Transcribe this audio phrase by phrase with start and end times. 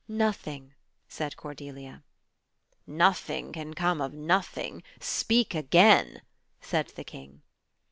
[0.07, 0.73] Nothing,"
[1.07, 2.01] said Cordelia.
[2.87, 4.81] Nothing can come of nothing.
[4.99, 6.23] Speak again,"
[6.59, 7.43] said the King.